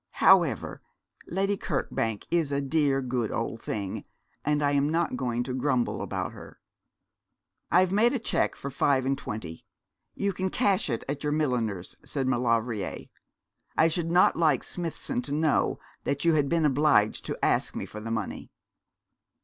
[0.17, 0.81] However,
[1.27, 4.03] Lady Kirkbank is a dear, good old thing,
[4.43, 6.59] and I am not going to grumble about her.'
[7.69, 9.63] 'I've made the cheque for five and twenty.
[10.15, 13.09] You can cash it at your milliner's,' said Maulevrier.
[13.77, 17.85] 'I should not like Smithson to know that you had been obliged to ask me
[17.85, 18.49] for the money.'